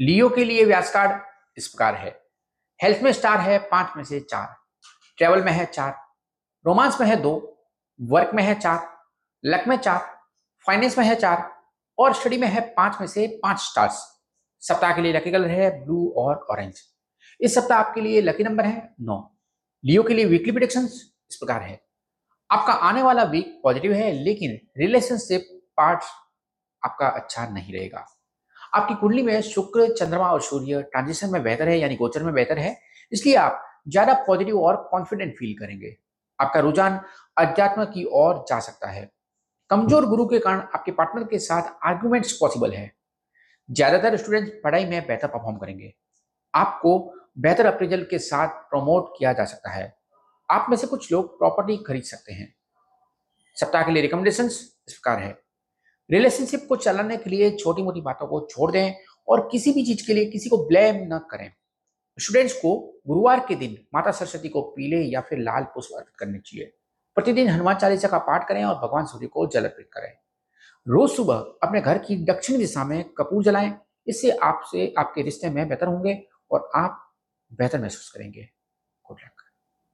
[0.00, 1.22] लियो के लिए व्यास कार्ड
[1.58, 2.22] इस प्रकार है।
[2.82, 4.56] हेल्थ में स्टार है पाँच में से चार।
[5.16, 5.96] ट्रेवल में है चार।
[6.66, 7.58] रोमांस में है दो।
[8.00, 8.98] वर्क में है चार।
[9.44, 10.20] लक में चार।
[10.66, 11.62] फाइनेंस में है चार।
[11.98, 14.22] और स्टडी में है पाँच में से पाँच स्टार्स।
[14.60, 16.80] सप्ताह के लिए लकी कलर है ब्लू और ऑरेंज।
[17.40, 19.36] इस सप्ताह आपके लिए लकी नंबर है नौ।
[19.84, 20.84] लियो के लिए वीकली प्रिडिक्शन
[21.30, 21.80] इस प्रकार है।
[22.50, 26.00] आपका आने वाला वीक पॉजिटिव है, लेकिन रिलेशनशिप पार्ट
[26.84, 28.15] आपका अच्छा नहीं रहेगा।
[28.76, 32.58] आपकी कुंडली में शुक्र, चंद्रमा और सूर्य ट्रांजिशन में बेहतर है, यानी गोचर में बेहतर
[32.58, 32.76] है।
[33.12, 35.96] इसलिए आप ज़्यादा पॉजिटिव और कॉन्फिडेंट फील करेंगे।
[36.38, 37.00] आपका रुझान
[37.36, 39.10] अध्यात्म की ओर जा सकता है।
[39.70, 42.90] कमज़ोर गुरु के कारण आपके पार्टनर के साथ आर्ग्यूमेंट्स पॉसिबल है।
[43.68, 45.92] ज़्यादातर स्टूडेंट्स पढ़ाई में बेहतर परफॉर्म करेंगे।
[46.54, 46.98] आपको
[47.38, 49.94] बेहतर अप्रेजल के साथ प्रमोट किया जा सकता है।
[50.48, 52.54] आप में से कुछ लोग प्रॉपर्टी खरीद सकते हैं।
[53.56, 55.38] सप्ताह के लिए रिकमेंडेशन इस प्रकार है।
[56.10, 58.92] रिलेशनशिप को चलाने के लिए छोटी मोटी बातों को छोड़ दें
[59.28, 61.52] और किसी भी चीज़ के लिए किसी को ब्लेम न करें।
[62.20, 66.38] स्टूडेंट्स को गुरुवार के दिन माता सरस्वती को पीले या फिर लाल पुष्प अर्पित करने
[66.38, 66.72] चाहिए।
[67.14, 70.12] प्रतिदिन हनुमान चालीसा का पाठ करें और भगवान सूर्य को जल अर्पित करें।
[70.88, 73.74] रोज सुबह अपने घर की दक्षिण दिशा में कपूर जलाएँ।
[74.06, 77.14] इससे आपसे, आपके रिश्ते में बेहतर होंगे और आप
[77.52, 78.55] बेहतर महसूस करेंगे।